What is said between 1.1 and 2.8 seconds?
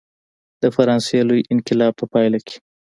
لوی انقلاب په پایله کې.